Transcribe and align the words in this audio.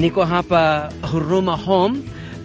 niko 0.00 0.24
hapa 0.24 0.92
Huruma 1.12 1.56
Home 1.56 1.98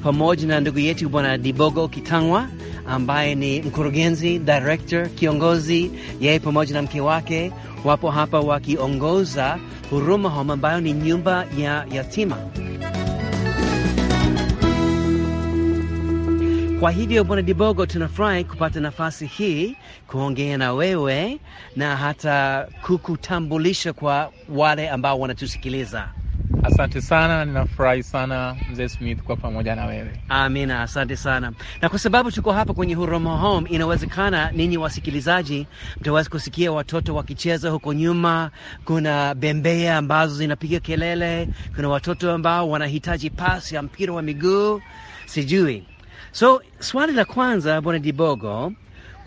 pamoja 0.04 0.48
na 0.48 0.60
ndugu 0.60 0.80
yetu 0.80 1.10
Bwana 1.10 1.38
Dibogo 1.38 1.88
Kitangwa 1.88 2.48
ambaye 2.88 3.36
ni 3.36 3.62
mkurugenzi, 3.62 4.40
director, 4.40 5.10
kiongozi. 5.10 5.92
Yeye 6.22 6.40
pamoja 6.40 6.74
na 6.74 6.82
mke 6.82 7.02
wake 7.02 7.52
wapo 7.86 8.12
hapa 8.12 8.40
wakiongoza 8.40 9.60
Huruma 9.90 10.30
Home 10.30 10.54
ambayo 10.54 10.82
ni 10.82 10.94
nyumba 10.94 11.46
ya 11.58 11.86
yatima. 11.92 12.38
Kwa 16.80 16.92
hivyo 16.92 17.24
Bwana 17.24 17.42
Dibogo, 17.42 17.86
tunafurahi 17.86 18.44
kupata 18.44 18.80
nafasi 18.80 19.26
hii 19.26 19.76
kuongea 20.08 20.58
na 20.58 20.74
wewe 20.74 21.40
na 21.76 21.96
hata 21.98 22.68
kukutambulisha 22.86 23.94
kwa 23.94 24.32
wale 24.50 24.90
ambao 24.90 25.20
wanatusikiliza. 25.20 26.10
Asante 26.66 27.02
sana, 27.02 27.46
ninafurahi 27.46 28.04
sana 28.04 28.56
mzee 28.72 28.88
Smith 28.88 29.22
kwa 29.24 29.36
pamoja 29.36 29.76
na 29.76 29.86
wewe. 29.86 30.12
Amina, 30.30 30.82
asante 30.82 31.16
sana. 31.18 31.52
Na 31.82 31.90
kwa 31.90 32.00
sababu 32.00 32.32
tuko 32.32 32.52
hapa 32.52 32.74
kwenye 32.74 32.94
Huruma 32.96 33.38
Home, 33.38 33.70
inawezekana 33.70 34.52
ninyi 34.52 34.78
wasikilizaji 34.78 35.68
mtaweza 36.02 36.30
kusikia 36.30 36.72
watoto 36.72 37.16
wakicheza 37.16 37.70
huko 37.70 37.94
nyuma. 37.94 38.52
Kuna 38.86 39.36
bembea 39.36 39.98
ambazo 39.98 40.36
zinapiga 40.36 40.80
kelele, 40.80 41.50
kuna 41.76 41.90
watoto 41.90 42.32
ambao 42.32 42.70
wanahitaji 42.70 43.30
pasi 43.30 43.76
ya 43.76 43.82
mpira 43.82 44.14
wa 44.14 44.22
miguu, 44.22 44.82
sijui. 45.26 45.84
So 46.32 46.62
swali 46.80 47.14
la 47.14 47.26
kwanza, 47.26 47.82
bwana 47.82 48.00
Dibogo, 48.00 48.72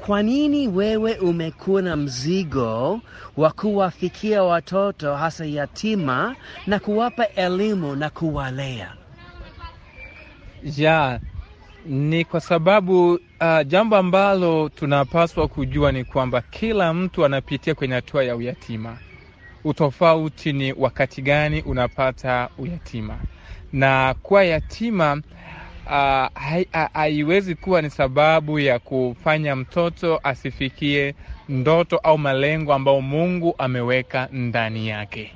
kwa 0.06 0.22
nini 0.22 0.68
wewe 0.68 1.14
umekuwa 1.16 1.82
na 1.82 1.96
mzigo 1.96 3.00
wa 3.36 3.50
kuwafikia 3.50 4.42
watoto 4.42 5.14
hasa 5.14 5.44
yatima 5.46 6.36
na 6.66 6.78
kuwapa 6.78 7.26
elimu 7.28 7.96
na 7.96 8.10
kuwalea? 8.10 8.92
Ja, 10.64 11.20
ni 11.86 12.24
kwa 12.24 12.40
sababu 12.40 13.12
uh, 13.14 13.20
jambo 13.66 13.96
ambalo 13.96 14.68
tunapaswa 14.68 15.48
kujua 15.48 15.92
ni 15.92 16.04
kwamba 16.04 16.40
kila 16.40 16.94
mtu 16.94 17.24
anapitia 17.24 17.74
kwenye 17.74 17.94
hatua 17.94 18.24
ya 18.24 18.36
uyatima. 18.36 18.98
Utofauti 19.64 20.52
ni 20.52 20.72
wakati 20.72 21.22
gani 21.22 21.62
unapata 21.62 22.48
uyatima, 22.58 23.18
na 23.72 24.14
kuwa 24.22 24.44
yatima 24.44 25.22
haiwezi 26.92 27.52
uh, 27.52 27.58
kuwa 27.60 27.82
ni 27.82 27.90
sababu 27.90 28.58
ya 28.58 28.78
kufanya 28.78 29.56
mtoto 29.56 30.20
asifikie 30.22 31.14
ndoto 31.48 31.96
au 31.98 32.18
malengo 32.18 32.74
ambayo 32.74 33.00
Mungu 33.00 33.54
ameweka 33.58 34.28
ndani 34.32 34.88
yake. 34.88 35.32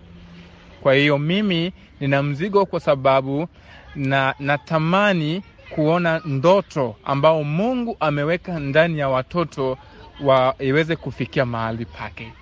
Kwa 0.82 0.94
hiyo 0.94 1.18
mimi 1.18 1.72
nina 2.00 2.22
mzigo 2.22 2.66
kwa 2.66 2.80
sababu 2.80 3.48
na 3.96 4.34
natamani 4.38 5.42
kuona 5.70 6.20
ndoto 6.24 6.96
ambao 7.04 7.44
Mungu 7.44 7.96
ameweka 8.00 8.58
ndani 8.60 8.98
ya 8.98 9.08
watoto 9.08 9.78
wa 10.22 10.54
iweze 10.58 10.96
kufikia 10.96 11.46
mahali 11.46 11.84
pake. 11.84 12.32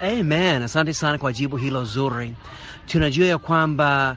Amen. 0.00 0.62
Asante 0.62 0.92
sana 0.94 1.18
kwa 1.18 1.32
jibu 1.32 1.56
hilo 1.56 1.84
zuri. 1.84 2.34
Tunajua 2.86 3.26
ya 3.26 3.38
kwamba 3.38 4.16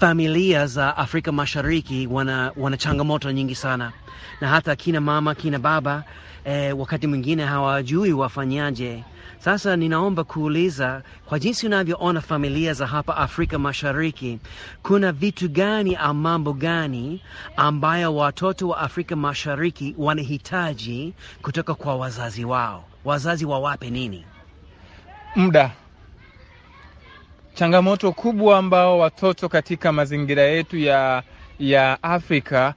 familia 0.00 0.66
za 0.66 0.96
Afrika 0.96 1.32
Mashariki 1.32 2.06
wana, 2.06 2.52
wana 2.56 2.76
changamoto 2.76 3.32
nyingi 3.32 3.54
sana, 3.54 3.92
na 4.40 4.48
hata 4.48 4.76
kina 4.76 5.00
mama 5.00 5.34
kina 5.34 5.58
baba 5.58 6.04
eh, 6.44 6.78
wakati 6.78 7.06
mwingine 7.06 7.44
hawajui 7.44 8.12
wafanyaje. 8.12 9.04
Sasa 9.38 9.76
ninaomba 9.76 10.24
kuuliza, 10.24 11.02
kwa 11.26 11.38
jinsi 11.38 11.66
unavyoona 11.66 12.20
familia 12.20 12.72
za 12.74 12.86
hapa 12.86 13.16
Afrika 13.16 13.58
Mashariki, 13.58 14.38
kuna 14.82 15.12
vitu 15.12 15.48
gani 15.48 15.96
au 15.96 16.14
mambo 16.14 16.52
gani 16.52 17.20
ambayo 17.56 18.16
watoto 18.16 18.68
wa 18.68 18.78
Afrika 18.78 19.16
Mashariki 19.16 19.94
wanahitaji 19.98 21.14
kutoka 21.42 21.74
kwa 21.74 21.96
wazazi 21.96 22.44
wao? 22.44 22.84
Wazazi 23.04 23.44
wawape 23.44 23.90
nini? 23.90 24.24
Muda 25.36 25.70
changamoto 27.56 28.12
kubwa 28.12 28.58
ambao 28.58 28.98
watoto 28.98 29.48
katika 29.48 29.92
mazingira 29.92 30.42
yetu 30.42 30.78
ya, 30.78 31.22
ya 31.58 32.02
Afrika 32.02 32.74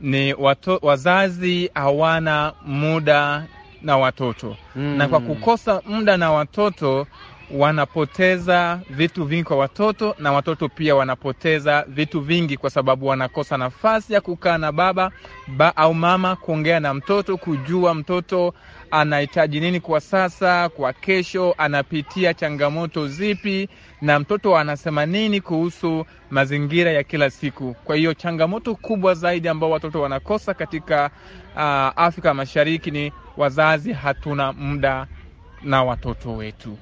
ni 0.00 0.34
wato, 0.34 0.78
wazazi 0.82 1.70
hawana 1.74 2.52
muda 2.66 3.44
na 3.82 3.96
watoto 3.98 4.56
mm. 4.76 4.82
Na 4.96 5.08
kwa 5.08 5.20
kukosa 5.20 5.82
muda 5.86 6.16
na 6.16 6.32
watoto 6.32 7.06
wanapoteza 7.50 8.80
vitu 8.90 9.24
vingi 9.24 9.44
kwa 9.44 9.56
watoto, 9.56 10.14
na 10.18 10.32
watoto 10.32 10.68
pia 10.68 10.94
wanapoteza 10.94 11.84
vitu 11.88 12.20
vingi 12.20 12.56
kwa 12.56 12.70
sababu 12.70 13.06
wanakosa 13.06 13.56
nafasi 13.58 14.12
ya 14.12 14.20
kukaa 14.20 14.58
na 14.58 14.72
baba 14.72 15.10
ba, 15.56 15.76
au 15.76 15.94
mama, 15.94 16.36
kuongea 16.36 16.80
na 16.80 16.94
mtoto, 16.94 17.36
kujua 17.36 17.94
mtoto 17.94 18.54
anahitaji 18.90 19.60
nini 19.60 19.80
kwa 19.80 20.00
sasa, 20.00 20.68
kwa 20.68 20.92
kesho, 20.92 21.54
anapitia 21.58 22.34
changamoto 22.34 23.08
zipi, 23.08 23.68
na 24.02 24.18
mtoto 24.18 24.56
anasema 24.56 25.06
nini 25.06 25.40
kuhusu 25.40 26.06
mazingira 26.30 26.90
ya 26.92 27.02
kila 27.02 27.30
siku. 27.30 27.74
Kwa 27.84 27.96
hiyo 27.96 28.14
changamoto 28.14 28.74
kubwa 28.74 29.14
zaidi 29.14 29.48
ambao 29.48 29.70
watoto 29.70 30.00
wanakosa 30.00 30.54
katika 30.54 31.10
uh, 31.56 31.62
Afrika 32.02 32.34
Mashariki 32.34 32.90
ni 32.90 33.12
wazazi 33.36 33.92
hatuna 33.92 34.52
muda 34.52 35.06
na 35.62 35.84
watoto 35.84 36.36
wetu. 36.36 36.78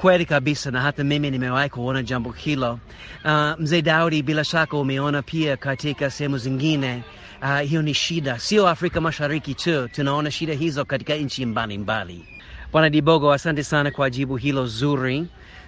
Kweli 0.00 0.24
kabisa, 0.26 0.70
na 0.70 0.80
hata 0.80 1.04
mimi 1.04 1.30
nimewahi 1.30 1.68
kuona 1.70 2.02
jambo 2.02 2.30
hilo. 2.32 2.78
Uh, 3.24 3.52
mzee 3.58 3.82
Daudi, 3.82 4.22
bila 4.22 4.44
shaka 4.44 4.76
umeona 4.76 5.22
pia 5.22 5.56
katika 5.56 6.10
sehemu 6.10 6.38
zingine. 6.38 7.02
Uh, 7.42 7.58
hiyo 7.60 7.82
ni 7.82 7.94
shida, 7.94 8.38
sio 8.38 8.68
Afrika 8.68 9.00
Mashariki 9.00 9.54
tu, 9.54 9.88
tunaona 9.88 10.30
shida 10.30 10.54
hizo 10.54 10.84
katika 10.84 11.14
nchi 11.14 11.46
mbalimbali. 11.46 12.24
Bwana 12.72 12.90
Dibogo, 12.90 13.32
asante 13.32 13.64
sana 13.64 13.90
kwa 13.90 14.10
jibu 14.10 14.36
hilo 14.36 14.66
zuri, 14.66 15.26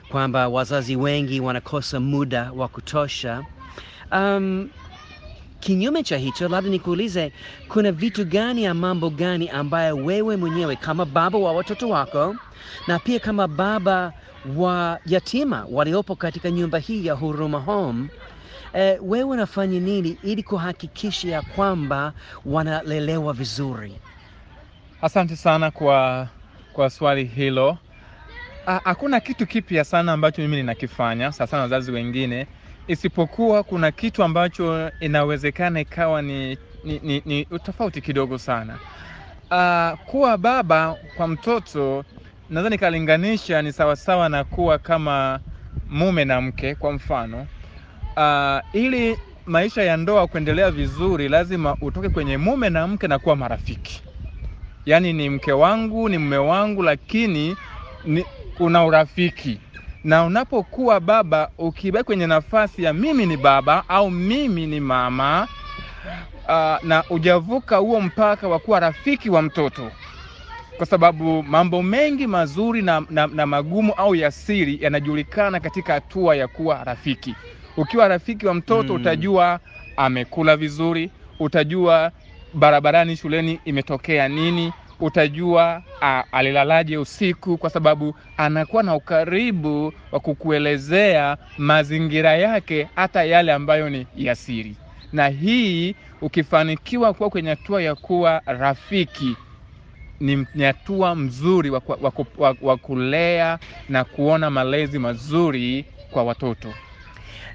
kwamba 0.09 0.49
wazazi 0.49 0.97
wengi 0.97 1.41
wanakosa 1.41 2.01
muda 2.01 2.53
wa 2.53 2.69
kutosha. 2.69 3.43
Um, 4.13 4.69
kinyume 5.61 6.03
cha 6.03 6.17
hicho, 6.19 6.49
labda 6.49 6.71
nikuulize, 6.71 7.33
kuna 7.69 7.93
vitu 7.93 8.25
gani 8.25 8.65
ya 8.65 8.75
mambo 8.75 9.11
gani 9.11 9.49
ambayo 9.49 9.97
wewe 9.97 10.37
mwenyewe 10.37 10.77
kama 10.77 11.05
baba 11.05 11.39
wa 11.39 11.53
watoto 11.53 11.89
wako 11.89 12.37
na 12.87 12.99
pia 12.99 13.19
kama 13.19 13.49
baba 13.49 14.13
wa 14.57 14.99
yatima 15.07 15.67
waliopo 15.71 16.17
katika 16.17 16.51
nyumba 16.51 16.79
hii 16.79 17.07
ya 17.07 17.15
Huruma 17.15 17.59
Home 17.59 18.09
eh, 18.75 18.99
wewe 19.03 19.25
unafanya 19.25 19.81
nini 19.81 20.17
ili 20.25 20.43
kuhakikisha 20.43 21.29
ya 21.29 21.43
kwamba 21.43 22.13
wanalelewa 22.47 23.33
vizuri? 23.33 23.93
Asante 25.03 25.37
sana 25.37 25.71
kwa, 25.71 26.29
kwa 26.73 26.91
swali 26.91 27.25
hilo. 27.25 27.79
Hakuna 28.85 29.21
kitu 29.21 29.47
kipya 29.47 29.85
sana 29.85 30.13
ambacho 30.13 30.43
mimi 30.43 30.57
ninakifanya 30.57 31.33
sasa 31.33 31.47
sana 31.47 31.63
wazazi 31.63 31.93
wengine 31.93 32.47
isipokuwa 32.89 33.63
kuna 33.63 33.93
kitu 33.93 34.23
ambacho 34.25 34.91
inawezekana 35.01 35.81
ikawa 35.81 36.23
ni, 36.23 36.59
ni, 36.85 37.01
ni, 37.03 37.23
ni 37.27 37.45
tofauti 37.45 38.01
kidogo 38.01 38.39
sana. 38.39 38.79
Uh, 39.51 39.99
kuwa 40.11 40.39
baba 40.39 40.97
kwa 41.17 41.29
mtoto 41.29 42.05
nadhani 42.51 42.79
kalinganisha 42.79 43.63
ni 43.63 43.73
sawasawa 43.73 44.29
na 44.29 44.45
kuwa 44.45 44.79
kama 44.79 45.41
mume 45.89 46.25
na 46.25 46.41
mke. 46.41 46.75
Kwa 46.75 46.93
mfano 46.93 47.47
uh, 48.17 48.59
ili 48.81 49.19
maisha 49.47 49.83
ya 49.83 49.97
ndoa 49.97 50.27
kuendelea 50.27 50.71
vizuri, 50.71 51.29
lazima 51.29 51.77
utoke 51.81 52.09
kwenye 52.09 52.37
mume 52.37 52.71
na 52.71 52.87
mke 52.87 53.09
na 53.09 53.19
kuwa 53.19 53.37
marafiki. 53.37 54.03
Yaani 54.87 55.13
ni 55.13 55.31
mke 55.31 55.53
wangu, 55.53 56.09
ni 56.09 56.19
mume 56.19 56.37
wangu, 56.37 56.83
lakini 56.83 57.57
ni, 58.05 58.25
kuna 58.59 58.85
urafiki 58.85 59.61
na 60.05 60.25
unapokuwa 60.25 61.01
baba 61.01 61.51
ukibaki 61.59 62.05
kwenye 62.05 62.27
nafasi 62.27 62.83
ya 62.83 62.93
mimi 62.93 63.27
ni 63.27 63.37
baba 63.37 63.85
au 63.89 64.11
mimi 64.11 64.67
ni 64.67 64.81
mama 64.81 65.49
uh, 66.49 66.85
na 66.89 67.05
ujavuka 67.11 67.77
huo 67.77 68.01
mpaka 68.01 68.49
wa 68.49 68.59
kuwa 68.59 68.81
rafiki 68.81 69.31
wa 69.31 69.43
mtoto, 69.43 69.91
kwa 70.77 70.87
sababu 70.87 71.43
mambo 71.43 71.83
mengi 71.83 72.27
mazuri 72.27 72.83
na, 72.83 73.03
na, 73.11 73.27
na 73.27 73.47
magumu 73.47 73.93
au 73.93 74.15
ya 74.15 74.31
siri 74.31 74.79
yanajulikana 74.83 75.61
katika 75.61 75.93
hatua 75.93 76.37
ya 76.37 76.49
kuwa 76.49 76.85
rafiki. 76.85 77.35
Ukiwa 77.77 78.09
rafiki 78.09 78.47
wa 78.47 78.55
mtoto 78.55 78.93
mm, 78.95 79.01
utajua 79.01 79.61
amekula 79.97 80.57
vizuri, 80.57 81.11
utajua 81.41 82.13
barabarani, 82.55 83.17
shuleni 83.17 83.61
imetokea 83.65 84.29
nini 84.29 84.73
utajua 85.01 85.83
alilalaje 86.33 86.99
usiku, 86.99 87.59
kwa 87.59 87.71
sababu 87.71 88.15
anakuwa 88.37 88.83
na 88.83 88.95
ukaribu 88.95 89.93
wa 90.13 90.21
kukuelezea 90.21 91.37
mazingira 91.59 92.37
yake, 92.37 92.89
hata 92.97 93.25
yale 93.25 93.53
ambayo 93.53 93.91
ni 93.91 94.07
ya 94.17 94.35
siri. 94.35 94.75
Na 95.13 95.29
hii 95.29 95.95
ukifanikiwa 96.23 97.15
kuwa 97.15 97.31
kwenye 97.31 97.51
hatua 97.51 97.83
ya 97.83 97.95
kuwa 97.95 98.43
rafiki, 98.47 99.37
ni 100.21 100.47
hatua 100.65 101.15
mzuri 101.15 101.71
wa 102.61 102.77
kulea 102.77 103.59
na 103.89 104.05
kuona 104.05 104.51
malezi 104.51 104.99
mazuri 104.99 105.85
kwa 106.11 106.25
watoto. 106.25 106.69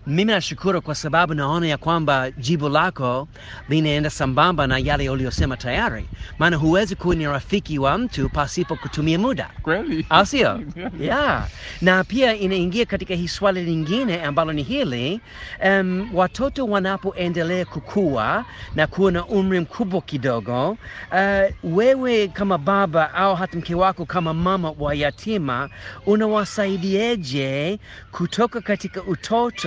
Mimi 0.07 0.25
nashukuru 0.31 0.81
kwa 0.81 0.95
sababu 0.95 1.33
naona 1.33 1.67
ya 1.67 1.77
kwamba 1.77 2.31
jibu 2.31 2.69
lako 2.69 3.27
linaenda 3.69 4.09
sambamba 4.09 4.67
na 4.67 4.77
yale 4.77 5.09
uliyosema 5.09 5.57
tayari, 5.57 6.05
maana 6.39 6.57
huwezi 6.57 6.95
kuwa 6.95 7.15
ni 7.15 7.25
rafiki 7.25 7.79
wa 7.79 7.97
mtu 7.97 8.29
pasipo 8.29 8.75
kutumia 8.75 9.19
muda 9.19 9.49
Kweli? 9.61 10.05
au 10.09 10.25
sio? 10.25 10.61
yeah. 10.99 11.47
Na 11.81 12.03
pia 12.03 12.35
inaingia 12.35 12.85
katika 12.85 13.13
hii 13.15 13.27
swali 13.27 13.63
lingine 13.63 14.21
ambalo 14.23 14.53
ni 14.53 14.63
hili 14.63 15.21
um, 15.65 16.09
watoto 16.13 16.65
wanapoendelea 16.65 17.65
kukua 17.65 18.45
na 18.75 18.87
kuwa 18.87 19.11
na 19.11 19.25
umri 19.25 19.59
mkubwa 19.59 20.01
kidogo, 20.01 20.69
uh, 21.11 21.77
wewe 21.77 22.27
kama 22.27 22.57
baba 22.57 23.13
au 23.13 23.35
hata 23.35 23.57
mke 23.57 23.75
wako 23.75 24.05
kama 24.05 24.33
mama 24.33 24.73
wa 24.79 24.95
yatima 24.95 25.69
unawasaidiaje 26.05 27.79
kutoka 28.11 28.61
katika 28.61 29.03
utoto 29.03 29.64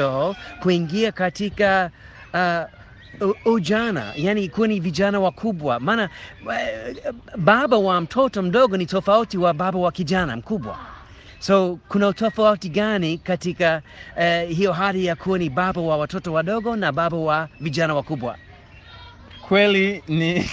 kuingia 0.63 1.13
katika 1.13 1.91
uh, 2.35 3.53
ujana, 3.53 4.13
yani 4.17 4.49
kuwa 4.49 4.69
ni 4.69 4.81
vijana 4.81 5.21
wakubwa. 5.21 5.81
Maana 5.81 6.09
eh, 6.53 6.97
baba 7.37 7.77
wa 7.79 8.01
mtoto 8.01 8.43
mdogo 8.43 8.77
ni 8.77 8.87
tofauti 8.87 9.39
wa 9.39 9.55
baba 9.55 9.79
wa 9.79 9.93
kijana 9.93 10.37
mkubwa. 10.37 10.79
So 11.39 11.79
kuna 11.89 12.13
tofauti 12.13 12.69
gani 12.69 13.19
katika 13.19 13.83
uh, 14.17 14.49
hiyo 14.57 14.73
hali 14.73 15.05
ya 15.07 15.17
kuwa 15.17 15.39
ni 15.39 15.51
baba 15.51 15.81
wa 15.81 15.97
watoto 15.97 16.33
wadogo 16.33 16.77
na 16.77 16.93
baba 16.93 17.17
wa 17.17 17.49
vijana 17.61 17.95
wakubwa? 17.95 18.37
Kweli 19.49 20.03
ni 20.09 20.35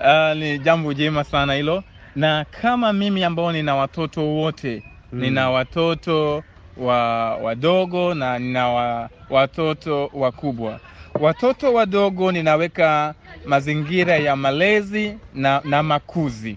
uh, 0.00 0.36
ni 0.36 0.58
jambo 0.58 0.92
jema 0.94 1.24
sana 1.24 1.54
hilo, 1.54 1.82
na 2.16 2.44
kama 2.62 2.92
mimi 2.92 3.24
ambao 3.24 3.52
nina 3.52 3.76
watoto 3.76 4.24
wote 4.26 4.82
Mm. 5.12 5.20
nina 5.20 5.50
watoto 5.50 6.42
wa 6.76 7.36
wadogo 7.36 8.14
na 8.14 8.38
nina 8.38 8.68
wa, 8.68 9.08
watoto 9.30 10.10
wakubwa. 10.14 10.80
Watoto 11.20 11.72
wadogo 11.74 12.32
ninaweka 12.32 13.14
mazingira 13.46 14.16
ya 14.16 14.36
malezi 14.36 15.14
na, 15.34 15.60
na 15.64 15.82
makuzi, 15.82 16.56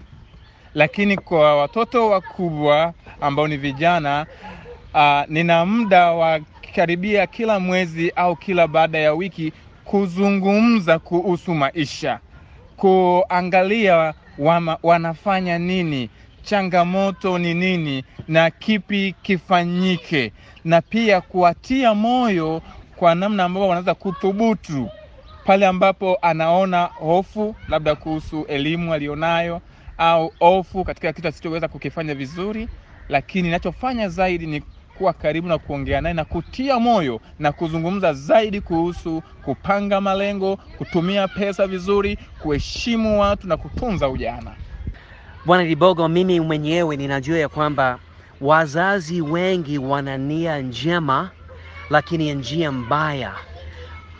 lakini 0.74 1.16
kwa 1.16 1.56
watoto 1.56 2.08
wakubwa 2.08 2.92
ambao 3.20 3.48
ni 3.48 3.56
vijana 3.56 4.26
uh, 4.94 5.20
nina 5.28 5.66
muda 5.66 6.12
wa 6.12 6.40
karibia 6.74 7.26
kila 7.26 7.60
mwezi 7.60 8.10
au 8.16 8.36
kila 8.36 8.66
baada 8.68 8.98
ya 8.98 9.12
wiki 9.14 9.52
kuzungumza 9.84 10.98
kuhusu 10.98 11.54
maisha, 11.54 12.18
kuangalia 12.76 14.14
wama, 14.38 14.76
wanafanya 14.82 15.58
nini, 15.58 16.10
changamoto 16.42 17.38
ni 17.38 17.54
nini 17.54 18.04
na 18.28 18.50
kipi 18.50 19.14
kifanyike, 19.22 20.32
na 20.64 20.80
pia 20.82 21.20
kuwatia 21.20 21.94
moyo 21.94 22.62
kwa 22.96 23.14
namna 23.14 23.44
ambavyo 23.44 23.68
wanaweza 23.68 23.94
kuthubutu 23.94 24.88
pale 25.44 25.66
ambapo 25.66 26.18
anaona 26.22 26.84
hofu 26.84 27.54
labda 27.68 27.94
kuhusu 27.96 28.44
elimu 28.48 28.94
aliyonayo 28.94 29.60
au 29.98 30.32
hofu 30.40 30.84
katika 30.84 31.12
kitu 31.12 31.28
asichoweza 31.28 31.68
kukifanya 31.68 32.14
vizuri, 32.14 32.68
lakini 33.08 33.42
ninachofanya 33.42 34.08
zaidi 34.08 34.46
ni 34.46 34.62
kuwa 34.98 35.12
karibu 35.12 35.48
na 35.48 35.58
kuongea 35.58 36.00
naye 36.00 36.14
na 36.14 36.24
kutia 36.24 36.78
moyo 36.78 37.20
na 37.38 37.52
kuzungumza 37.52 38.12
zaidi 38.12 38.60
kuhusu 38.60 39.22
kupanga 39.44 40.00
malengo, 40.00 40.56
kutumia 40.56 41.28
pesa 41.28 41.66
vizuri, 41.66 42.18
kuheshimu 42.38 43.20
watu 43.20 43.46
na 43.48 43.56
kutunza 43.56 44.08
ujana. 44.08 44.50
Bwana 45.44 45.64
Libogo, 45.64 46.08
mimi 46.08 46.40
mwenyewe 46.40 46.96
ninajua 46.96 47.38
ya 47.38 47.48
kwamba 47.48 47.98
wazazi 48.40 49.20
wengi 49.20 49.78
wana 49.78 50.16
nia 50.18 50.58
njema, 50.58 51.30
lakini 51.90 52.34
njia 52.34 52.72
mbaya, 52.72 53.34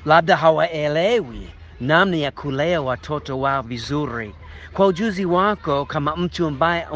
labda 0.05 0.37
hawaelewi 0.37 1.49
namna 1.81 2.17
ya 2.17 2.31
kulea 2.31 2.83
watoto 2.83 3.41
wao 3.41 3.63
vizuri. 3.63 4.35
Kwa 4.73 4.87
ujuzi 4.87 5.25
wako 5.25 5.85
kama 5.85 6.17
mtu 6.17 6.47
ambaye 6.47 6.87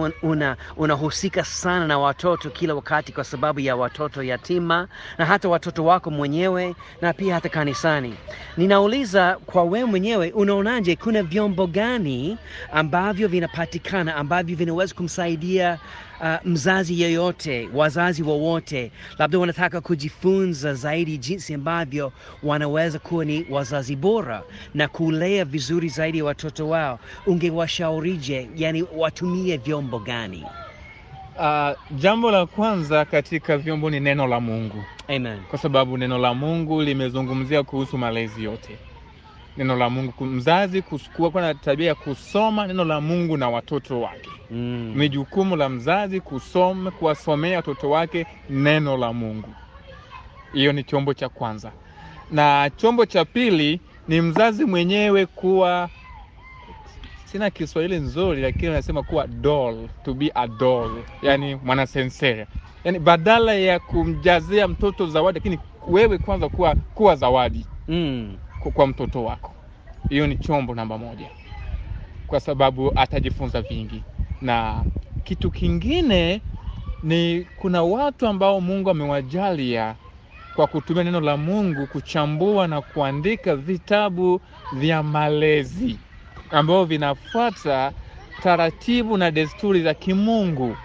unahusika 0.76 1.40
una 1.40 1.44
sana 1.46 1.86
na 1.86 1.98
watoto 1.98 2.50
kila 2.50 2.74
wakati, 2.74 3.12
kwa 3.12 3.24
sababu 3.24 3.60
ya 3.60 3.76
watoto 3.76 4.22
yatima 4.22 4.88
na 5.18 5.26
hata 5.26 5.48
watoto 5.48 5.84
wako 5.84 6.10
mwenyewe 6.10 6.74
na 7.00 7.12
pia 7.12 7.34
hata 7.34 7.48
kanisani, 7.48 8.14
ninauliza 8.56 9.36
kwa 9.46 9.62
wewe 9.64 9.84
mwenyewe, 9.84 10.30
unaonaje, 10.32 10.96
kuna 10.96 11.22
vyombo 11.22 11.66
gani 11.66 12.38
ambavyo 12.72 13.28
vinapatikana 13.28 14.16
ambavyo 14.16 14.56
vinaweza 14.56 14.94
kumsaidia 14.94 15.78
uh, 16.20 16.46
mzazi 16.46 17.00
yeyote, 17.00 17.68
wazazi 17.74 18.22
wowote, 18.22 18.92
labda 19.18 19.38
wanataka 19.38 19.80
kujifunza 19.80 20.74
zaidi 20.74 21.18
jinsi 21.18 21.54
ambavyo 21.54 22.12
wanaweza 22.42 22.98
kuwa 22.98 23.24
ni 23.24 23.46
wazazi 23.50 23.96
bora 23.96 24.42
na 24.74 24.88
kulea 24.88 25.44
vizuri 25.44 25.88
zaidi 25.88 26.18
ya 26.18 26.24
watoto 26.24 26.68
wao, 26.68 26.98
ungewashaurije? 27.50 28.48
Yani 28.56 28.84
watumie 28.96 29.56
vyombo 29.56 29.98
gani? 29.98 30.44
Uh, 31.38 31.70
jambo 31.98 32.30
la 32.30 32.46
kwanza 32.46 33.04
katika 33.04 33.58
vyombo 33.58 33.90
ni 33.90 34.00
neno 34.00 34.26
la 34.26 34.40
Mungu, 34.40 34.84
Amen. 35.08 35.38
kwa 35.50 35.58
sababu 35.58 35.96
neno 35.98 36.18
la 36.18 36.34
Mungu 36.34 36.82
limezungumzia 36.82 37.62
kuhusu 37.62 37.98
malezi 37.98 38.44
yote. 38.44 38.78
Neno 39.56 39.76
la 39.76 39.90
Mungu, 39.90 40.24
mzazi 40.24 40.82
kuwa 40.82 41.40
na 41.42 41.54
tabia 41.54 41.86
ya 41.88 41.94
kusoma 41.94 42.66
neno 42.66 42.84
la 42.84 43.00
Mungu 43.00 43.36
na 43.36 43.48
watoto 43.48 44.00
wake. 44.00 44.30
Mm. 44.50 44.92
Ni 44.96 45.08
jukumu 45.08 45.56
la 45.56 45.68
mzazi 45.68 46.20
kusoma, 46.20 46.90
kuwasomea 46.90 47.56
watoto 47.56 47.90
wake 47.90 48.26
neno 48.50 48.96
la 48.96 49.12
Mungu. 49.12 49.48
Hiyo 50.52 50.72
ni 50.72 50.84
chombo 50.84 51.14
cha 51.14 51.28
kwanza, 51.28 51.72
na 52.30 52.70
chombo 52.76 53.06
cha 53.06 53.24
pili 53.24 53.80
ni 54.08 54.20
mzazi 54.20 54.64
mwenyewe 54.64 55.26
kuwa, 55.26 55.88
sina 57.34 57.50
Kiswahili 57.50 57.96
nzuri, 57.98 58.42
lakini 58.42 58.70
wanasema 58.70 59.04
kuwa 59.04 59.28
doll, 59.28 59.90
to 60.04 60.14
be 60.14 60.32
a 60.36 60.48
doll, 60.48 61.04
yani 61.22 61.56
mwanasensere, 61.56 62.48
yani 62.84 63.00
badala 63.00 63.54
ya 63.54 63.80
kumjazia 63.80 64.68
mtoto 64.68 65.06
zawadi, 65.06 65.36
lakini 65.36 65.60
wewe 65.88 66.18
kwanza 66.18 66.50
kuwa, 66.50 66.76
kuwa 66.94 67.16
zawadi 67.16 67.66
Mm. 67.88 68.38
kwa- 68.60 68.72
kwa 68.72 68.88
mtoto 68.88 69.24
wako. 69.24 69.56
Hiyo 70.08 70.26
ni 70.28 70.36
chombo 70.38 70.76
namba 70.76 70.98
moja, 70.98 71.30
kwa 72.26 72.40
sababu 72.40 72.92
atajifunza 72.96 73.62
vingi. 73.62 74.06
Na 74.42 74.86
kitu 75.24 75.52
kingine 75.52 76.42
ni 77.02 77.46
kuna 77.56 77.84
watu 77.84 78.28
ambao 78.28 78.62
Mungu 78.62 78.90
amewajalia 78.90 79.96
kwa 80.56 80.68
kutumia 80.68 81.04
neno 81.04 81.20
la 81.20 81.38
Mungu 81.38 81.88
kuchambua 81.88 82.68
na 82.68 82.82
kuandika 82.82 83.56
vitabu 83.56 84.40
vya 84.72 85.02
malezi 85.02 86.00
ambao 86.50 86.84
vinafuata 86.84 87.92
taratibu 88.42 89.16
na 89.16 89.30
desturi 89.30 89.82
za 89.82 89.94
kimungu. 89.94 90.76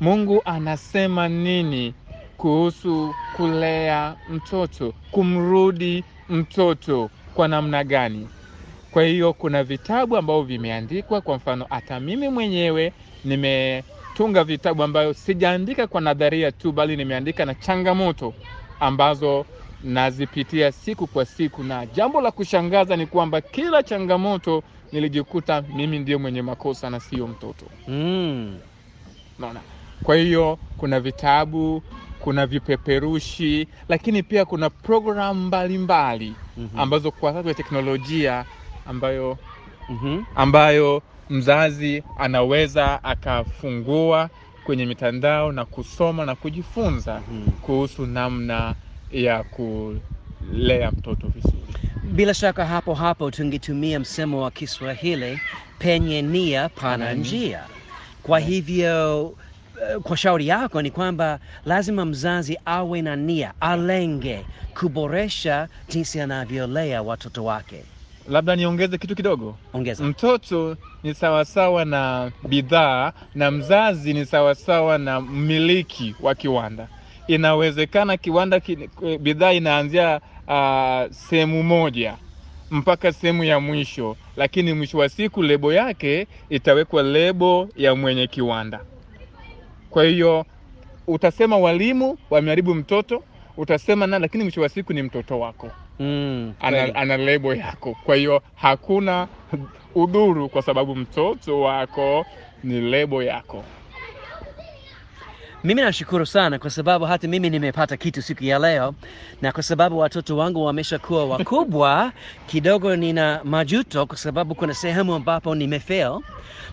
Mungu 0.00 0.42
anasema 0.44 1.28
nini 1.28 1.94
kuhusu 2.36 3.14
kulea 3.36 4.16
mtoto, 4.28 4.94
kumrudi 5.10 6.04
mtoto 6.28 7.10
kwa 7.34 7.48
namna 7.48 7.84
gani? 7.84 8.30
Kwa 8.90 9.04
hiyo 9.04 9.32
kuna 9.34 9.64
vitabu 9.64 10.16
ambavyo 10.16 10.42
vimeandikwa. 10.42 11.20
Kwa 11.20 11.36
mfano, 11.36 11.66
hata 11.70 12.00
mimi 12.00 12.28
mwenyewe 12.28 12.92
nimetunga 13.24 14.44
vitabu 14.44 14.82
ambayo 14.82 15.14
sijaandika 15.14 15.86
kwa 15.86 16.00
nadharia 16.00 16.52
tu, 16.52 16.72
bali 16.72 16.96
nimeandika 16.96 17.44
na 17.46 17.54
changamoto 17.54 18.34
ambazo 18.80 19.46
nazipitia 19.84 20.72
siku 20.72 21.06
kwa 21.06 21.24
siku, 21.24 21.62
na 21.64 21.86
jambo 21.86 22.20
la 22.20 22.30
kushangaza 22.30 22.96
ni 22.96 23.06
kwamba 23.06 23.40
kila 23.40 23.82
changamoto 23.82 24.62
nilijikuta 24.92 25.62
mimi 25.62 25.98
ndio 25.98 26.18
mwenye 26.18 26.42
makosa 26.42 26.90
na 26.90 27.00
sio 27.00 27.26
mtoto. 27.26 27.66
Mm. 27.88 28.58
Naona, 29.38 29.60
Kwa 30.02 30.16
hiyo 30.16 30.58
kuna 30.76 31.00
vitabu, 31.00 31.82
kuna 32.18 32.46
vipeperushi, 32.46 33.68
lakini 33.88 34.22
pia 34.22 34.44
kuna 34.44 34.70
programu 34.70 35.40
mbalimbali 35.46 36.34
Mhm. 36.56 36.80
ambazo 36.80 37.10
kwa 37.10 37.30
sababu 37.30 37.48
ya 37.48 37.54
teknolojia 37.54 38.44
ambayo 38.86 39.38
Mhm. 39.88 40.22
ambayo 40.36 41.02
mzazi 41.30 42.02
anaweza 42.18 43.04
akafungua 43.04 44.30
kwenye 44.64 44.86
mitandao 44.86 45.52
na 45.52 45.64
kusoma 45.64 46.24
na 46.26 46.34
kujifunza 46.34 47.22
Mhm. 47.30 47.50
kuhusu 47.60 48.06
namna 48.06 48.74
ya 49.12 49.42
kulea 49.44 50.90
mtoto 50.90 51.28
vizuri. 51.28 51.56
Bila 52.02 52.34
shaka 52.34 52.66
hapo 52.66 52.94
hapo 52.94 53.30
tungetumia 53.30 54.00
msemo 54.00 54.42
wa 54.42 54.50
Kiswahili, 54.50 55.40
penye 55.78 56.22
nia 56.22 56.68
pana 56.68 57.12
njia. 57.12 57.64
Kwa 58.22 58.38
hivyo 58.38 59.32
eh, 59.90 59.98
kwa 60.00 60.16
shauri 60.16 60.48
yako 60.48 60.82
ni 60.82 60.90
kwamba 60.90 61.38
lazima 61.66 62.04
mzazi 62.04 62.58
awe 62.64 63.02
na 63.02 63.16
nia, 63.16 63.52
alenge 63.60 64.44
kuboresha 64.80 65.68
jinsi 65.88 66.20
anavyolea 66.20 67.02
watoto 67.02 67.44
wake. 67.44 67.84
Labda 68.28 68.56
niongeze 68.56 68.98
kitu 68.98 69.14
kidogo. 69.16 69.56
Ongeza. 69.72 70.04
Mtoto 70.04 70.76
ni 71.02 71.14
sawasawa 71.14 71.84
na 71.84 72.32
bidhaa 72.48 73.12
na 73.34 73.50
mzazi 73.50 74.14
ni 74.14 74.26
sawasawa 74.26 74.98
na 74.98 75.20
mmiliki 75.20 76.14
wa 76.20 76.34
kiwanda. 76.34 76.88
Inawezekana 77.26 78.16
kiwanda 78.16 78.60
ki, 78.60 78.78
bidhaa 79.20 79.52
inaanzia 79.52 80.20
uh, 80.48 81.12
sehemu 81.12 81.62
moja 81.62 82.16
mpaka 82.70 83.12
sehemu 83.12 83.44
ya 83.44 83.60
mwisho, 83.60 84.16
lakini 84.36 84.72
mwisho 84.72 84.98
wa 84.98 85.08
siku 85.08 85.42
lebo 85.42 85.72
yake 85.72 86.26
itawekwa 86.50 87.02
lebo 87.02 87.68
ya 87.76 87.94
mwenye 87.94 88.26
kiwanda. 88.26 88.80
Kwa 89.90 90.04
hiyo 90.04 90.44
utasema 91.06 91.56
walimu 91.58 92.18
wameharibu 92.30 92.74
mtoto, 92.74 93.22
utasema 93.56 94.06
na, 94.06 94.18
lakini 94.18 94.44
mwisho 94.44 94.60
wa 94.60 94.68
siku 94.68 94.92
ni 94.92 95.02
mtoto 95.02 95.40
wako 95.40 95.70
Mm, 95.98 96.54
ana, 96.60 96.94
ana 96.94 97.16
lebo 97.16 97.54
yako. 97.54 97.96
Kwa 98.04 98.16
hiyo 98.16 98.42
hakuna 98.54 99.28
udhuru, 99.94 100.48
kwa 100.48 100.62
sababu 100.62 100.96
mtoto 100.96 101.60
wako 101.60 102.26
ni 102.64 102.80
lebo 102.80 103.22
yako. 103.22 103.64
Mimi 105.64 105.82
nashukuru 105.82 106.26
sana 106.26 106.58
kwa 106.58 106.70
sababu 106.70 107.04
hata 107.04 107.28
mimi 107.28 107.50
nimepata 107.50 107.96
kitu 107.96 108.22
siku 108.22 108.44
ya 108.44 108.58
leo, 108.58 108.94
na 109.42 109.52
kwa 109.52 109.62
sababu 109.62 109.98
watoto 109.98 110.36
wangu 110.36 110.64
wameshakuwa 110.64 111.24
wakubwa 111.26 112.12
kidogo, 112.50 112.96
nina 112.96 113.40
majuto 113.44 114.06
kwa 114.06 114.16
sababu 114.16 114.54
kuna 114.54 114.74
sehemu 114.74 115.14
ambapo 115.14 115.54
nimefail, 115.54 116.20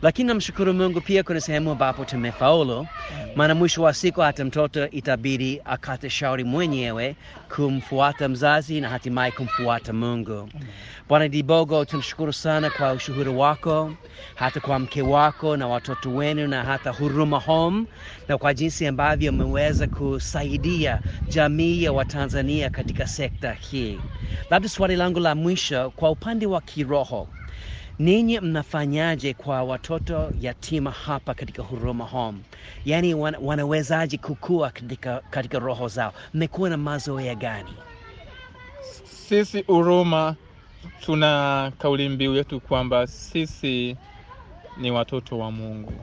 lakini 0.01 0.27
namshukuru 0.27 0.74
Mungu 0.74 1.01
pia 1.01 1.24
kuna 1.24 1.41
sehemu 1.41 1.71
ambapo 1.71 2.05
tumefaulu, 2.05 2.88
maana 3.36 3.55
mwisho 3.55 3.81
wa 3.81 3.93
siku 3.93 4.21
hata 4.21 4.45
mtoto 4.45 4.89
itabidi 4.89 5.62
akate 5.65 6.10
shauri 6.10 6.43
mwenyewe 6.43 7.15
kumfuata 7.55 8.29
mzazi 8.29 8.81
na 8.81 8.89
hatimaye 8.89 9.31
kumfuata 9.31 9.93
Mungu. 9.93 10.50
Bwana 11.10 11.27
Dibogo, 11.29 11.86
tunashukuru 11.86 12.33
sana 12.33 12.69
kwa 12.69 12.91
ushuhuri 12.93 13.29
wako, 13.29 13.93
hata 14.36 14.60
kwa 14.60 14.79
mke 14.79 15.01
wako 15.01 15.57
na 15.57 15.67
watoto 15.67 16.10
wenu 16.15 16.48
na 16.48 16.63
hata 16.63 16.89
Huruma 16.91 17.39
Home, 17.39 17.86
na 18.27 18.38
kwa 18.38 18.53
jinsi 18.53 18.81
ambavyo 18.88 19.30
ameweza 19.30 19.88
kusaidia 19.88 21.02
jamii 21.30 21.84
ya 21.84 21.94
Watanzania 21.94 22.70
katika 22.70 23.08
sekta 23.08 23.54
hii. 23.54 24.00
Labda 24.50 24.70
swali 24.70 24.96
langu 24.96 25.20
la 25.20 25.36
mwisho, 25.36 25.90
kwa 25.90 26.10
upande 26.12 26.46
wa 26.46 26.62
kiroho, 26.62 27.28
ninyi 28.00 28.40
mnafanyaje 28.40 29.34
kwa 29.34 29.64
watoto 29.64 30.32
yatima 30.42 30.92
hapa 30.92 31.34
katika 31.34 31.64
Huruma 31.64 32.06
Home? 32.06 32.40
Yaani 32.86 33.14
wan, 33.14 33.36
wanawezaje 33.42 34.18
kukua 34.18 34.70
katika, 34.70 35.22
katika 35.30 35.60
roho 35.60 35.88
zao? 35.88 36.14
Mmekuwa 36.34 36.70
na 36.70 36.78
mazoea 36.78 37.36
gani? 37.36 37.74
Sisi 39.06 39.62
Huruma 39.62 40.36
tuna 41.06 41.72
kauli 41.78 42.10
mbiu 42.10 42.36
yetu 42.36 42.60
kwamba 42.60 43.08
sisi 43.08 43.96
ni 44.78 44.92
watoto 44.92 45.40
wa 45.40 45.52
Mungu 45.52 45.94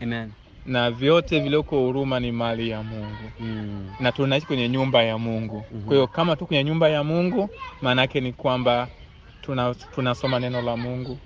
Amen. 0.00 0.32
Na 0.66 0.90
vyote 0.90 1.40
vilioko 1.40 1.78
Huruma 1.80 2.20
ni 2.20 2.32
mali 2.32 2.68
ya 2.70 2.82
Mungu 2.82 3.30
Mm. 3.40 3.90
na 4.00 4.12
tunaishi 4.12 4.46
kwenye 4.46 4.68
nyumba 4.68 5.02
ya 5.02 5.18
Mungu. 5.18 5.64
Mhm. 5.72 5.84
Kwa 5.84 5.94
hiyo 5.94 6.06
kama 6.06 6.36
tu 6.36 6.46
kwenye 6.46 6.64
nyumba 6.64 6.88
ya 6.88 7.04
Mungu, 7.04 7.50
maana 7.82 8.02
yake 8.02 8.20
ni 8.20 8.32
kwamba 8.32 8.88
tuna 9.42 9.74
tunasoma 9.74 10.38
neno 10.40 10.62
la 10.62 10.76
Mungu, 10.76 11.18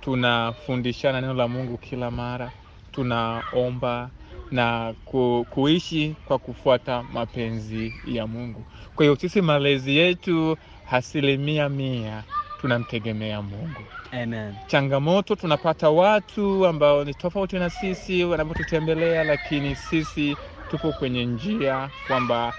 tunafundishana 0.00 1.20
neno 1.20 1.34
la 1.34 1.48
Mungu 1.48 1.76
kila 1.78 2.10
mara, 2.10 2.50
tunaomba 2.92 4.10
na 4.50 4.94
ku, 5.04 5.46
kuishi 5.50 6.14
kwa 6.24 6.38
kufuata 6.38 7.02
mapenzi 7.02 7.94
ya 8.06 8.26
Mungu. 8.26 8.64
Kwa 8.96 9.04
hiyo 9.04 9.16
sisi 9.16 9.40
malezi 9.42 9.96
yetu 9.96 10.56
asilimia 10.90 11.68
mia 11.68 12.22
tunamtegemea 12.60 13.42
Mungu. 13.42 13.82
Amen. 14.12 14.54
Changamoto 14.66 15.34
tunapata 15.36 15.90
watu 15.90 16.66
ambao 16.66 17.04
ni 17.04 17.14
tofauti 17.14 17.58
na 17.58 17.70
sisi 17.70 18.24
wanapotutembelea, 18.24 19.24
lakini 19.24 19.76
sisi 19.76 20.36
tupo 20.70 20.92
kwenye 20.92 21.26
njia 21.26 21.90
kwamba 22.06 22.52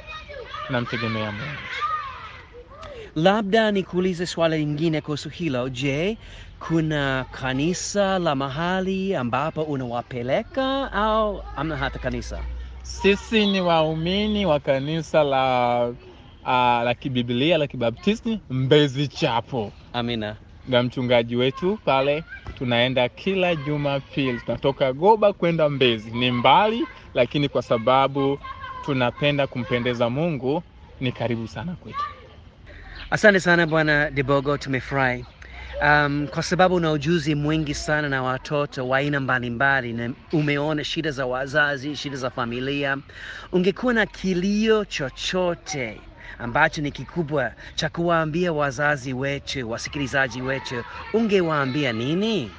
tunamtegemea 0.67 1.31
Mungu. 1.31 1.46
Labda 3.15 3.72
nikuulize 3.72 4.25
swala 4.25 4.58
lingine 4.58 5.01
kuhusu 5.01 5.29
hilo. 5.29 5.70
Je, 5.70 6.17
kuna 6.67 7.25
kanisa 7.31 8.20
la 8.20 8.36
mahali 8.36 9.15
ambapo 9.15 9.63
unawapeleka 9.63 10.91
au 10.91 11.43
amna 11.55 11.77
hata 11.77 12.00
kanisa? 12.00 12.39
Sisi 12.84 13.46
ni 13.46 13.62
waumini 13.62 14.46
wa 14.46 14.60
kanisa 14.60 15.24
la 15.24 15.93
uh, 16.44 16.50
la 16.84 16.94
kibiblia 17.00 17.58
la 17.58 17.68
kibaptisti 17.68 18.40
Mbezi 18.50 19.08
Chapo, 19.08 19.72
Amina. 19.94 20.36
na 20.68 20.84
mchungaji 20.84 21.36
wetu 21.36 21.80
pale, 21.86 22.24
tunaenda 22.58 23.10
kila 23.10 23.56
Jumapili, 23.56 24.40
tunatoka 24.40 24.94
Goba 24.94 25.34
kwenda 25.34 25.70
Mbezi. 25.70 26.12
Ni 26.12 26.32
mbali, 26.32 26.88
lakini 27.14 27.50
kwa 27.50 27.62
sababu 27.62 28.40
tunapenda 28.86 29.48
kumpendeza 29.48 30.10
Mungu 30.10 30.64
ni 31.00 31.12
karibu 31.12 31.48
sana 31.48 31.76
kwetu. 31.76 32.06
Asante 33.10 33.40
sana 33.40 33.68
Bwana 33.68 34.12
Debogo, 34.12 34.58
tumefurahi 34.58 35.26
um, 35.82 36.28
kwa 36.28 36.44
sababu 36.44 36.76
una 36.76 36.92
ujuzi 36.92 37.36
mwingi 37.36 37.74
sana 37.74 38.10
na 38.10 38.24
watoto 38.24 38.88
wa 38.88 38.98
aina 38.98 39.20
mbalimbali, 39.20 39.94
na 39.94 40.14
umeona 40.34 40.84
shida 40.84 41.12
za 41.12 41.26
wazazi, 41.26 41.96
shida 41.96 42.16
za 42.18 42.30
familia. 42.30 42.98
Ungekuwa 43.52 43.94
na 43.94 44.06
kilio 44.06 44.86
chochote 44.86 46.02
ambacho 46.40 46.82
ni 46.82 46.92
kikubwa 46.92 47.52
cha 47.76 47.90
kuwaambia 47.90 48.54
wazazi 48.54 49.14
wetu, 49.14 49.72
wasikilizaji 49.72 50.42
wetu, 50.42 50.84
ungewaambia 51.14 51.94
nini? 51.94 52.52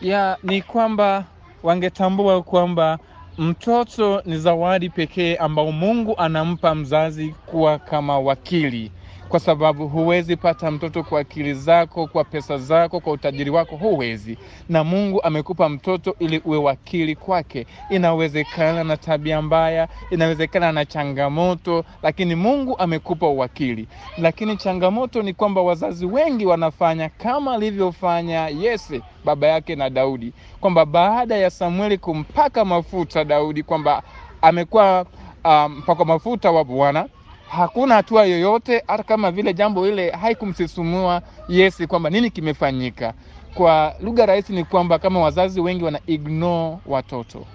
ya 0.00 0.38
ni 0.42 0.62
kwamba 0.62 1.24
wangetambua 1.62 2.42
kwamba 2.42 2.98
mtoto 3.38 4.22
ni 4.24 4.38
zawadi 4.38 4.90
pekee 4.90 5.36
ambao 5.36 5.72
Mungu 5.72 6.14
anampa 6.18 6.74
mzazi 6.74 7.34
kuwa 7.46 7.78
kama 7.78 8.18
wakili, 8.18 8.90
kwa 9.28 9.40
sababu 9.40 9.88
huwezi 9.88 10.36
pata 10.36 10.70
mtoto 10.70 11.02
kwa 11.02 11.20
akili 11.20 11.54
zako, 11.54 12.06
kwa 12.06 12.24
pesa 12.24 12.58
zako, 12.58 13.00
kwa 13.00 13.12
utajiri 13.12 13.50
wako, 13.50 13.76
huwezi. 13.76 14.38
Na 14.68 14.84
Mungu 14.84 15.22
amekupa 15.22 15.68
mtoto 15.68 16.16
ili 16.18 16.38
uwe 16.44 16.58
wakili 16.58 17.16
kwake. 17.16 17.66
Inawezekana 17.90 18.84
na 18.84 18.96
tabia 18.96 19.42
mbaya, 19.42 19.88
inawezekana 20.10 20.72
na 20.72 20.84
changamoto, 20.84 21.84
lakini 22.02 22.34
Mungu 22.34 22.78
amekupa 22.78 23.28
uwakili. 23.28 23.88
Lakini 24.18 24.56
changamoto 24.56 25.22
ni 25.22 25.34
kwamba 25.34 25.62
wazazi 25.62 26.06
wengi 26.06 26.46
wanafanya 26.46 27.08
kama 27.08 27.52
alivyofanya 27.54 28.48
Yese 28.48 29.00
baba 29.24 29.46
yake 29.46 29.76
na 29.76 29.90
Daudi, 29.90 30.32
kwamba 30.60 30.86
baada 30.86 31.36
ya 31.36 31.50
Samueli 31.50 31.98
kumpaka 31.98 32.64
mafuta 32.64 33.24
Daudi 33.24 33.62
kwamba 33.62 34.02
amekuwa 34.42 35.06
um, 35.44 35.76
mpaka 35.78 36.04
mafuta 36.04 36.50
wa 36.50 36.64
Bwana, 36.64 37.08
hakuna 37.48 37.94
hatua 37.94 38.24
yoyote, 38.24 38.82
hata 38.86 39.02
kama 39.02 39.30
vile 39.30 39.54
jambo 39.54 39.88
ile 39.88 40.10
haikumsisimua 40.10 41.22
Yesi 41.48 41.86
kwamba 41.86 42.10
nini 42.10 42.30
kimefanyika. 42.30 43.14
Kwa 43.54 43.94
lugha 44.00 44.26
rahisi 44.26 44.52
ni 44.52 44.64
kwamba 44.64 44.98
kama 44.98 45.20
wazazi 45.20 45.60
wengi 45.60 45.84
wana 45.84 46.00
ignore 46.06 46.76
watoto, 46.86 47.46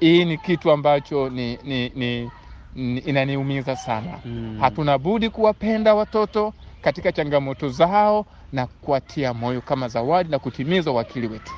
hii 0.00 0.24
ni 0.24 0.38
kitu 0.38 0.70
ambacho 0.70 1.28
ni, 1.28 1.58
ni, 1.64 1.88
ni, 1.94 2.30
ni 2.74 2.98
inaniumiza 2.98 3.76
sana. 3.76 4.18
Mm. 4.24 4.58
Hatuna 4.60 4.98
budi 4.98 5.30
kuwapenda 5.30 5.94
watoto 5.94 6.52
katika 6.82 7.12
changamoto 7.12 7.68
zao 7.68 8.26
na 8.52 8.66
kuwatia 8.66 9.34
moyo 9.34 9.60
kama 9.60 9.88
zawadi 9.88 10.30
na 10.30 10.38
kutimiza 10.38 10.90
wakili 10.90 11.26
wetu. 11.26 11.52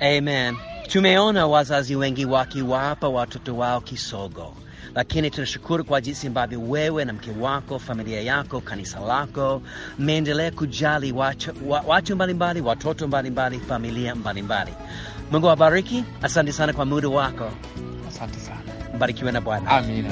Amen. 0.00 0.56
Tumeona 0.88 1.46
wazazi 1.46 1.96
wengi 1.96 2.24
wakiwapa 2.24 3.08
watoto 3.08 3.56
wao 3.56 3.80
kisogo, 3.80 4.54
lakini 4.94 5.30
tunashukuru 5.30 5.84
kwa 5.84 6.00
jinsi 6.00 6.26
ambavyo 6.26 6.60
wewe 6.60 7.04
na 7.04 7.12
mke 7.12 7.30
wako, 7.40 7.78
familia 7.78 8.20
yako, 8.20 8.60
kanisa 8.60 9.00
lako 9.00 9.62
mmeendelea 9.98 10.50
kujali 10.50 11.12
watu, 11.12 11.52
watu 11.86 12.14
mbalimbali, 12.14 12.60
watoto 12.60 13.06
mbalimbali, 13.08 13.60
familia 13.60 14.14
mbalimbali. 14.14 14.72
Mungu 15.30 15.46
awabariki. 15.46 16.04
Asante 16.22 16.52
sana 16.52 16.72
kwa 16.72 16.84
muda 16.84 17.08
wako. 17.08 17.50
Asante 18.08 18.38
sana. 18.38 18.60
Mbarikiwe 18.96 19.32
na 19.32 19.40
Bwana. 19.40 19.70
Amina. 19.70 20.08